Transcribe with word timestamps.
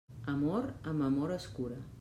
Amor, 0.31 0.65
amb 0.93 1.05
amor 1.11 1.37
es 1.37 1.49
cura. 1.59 1.83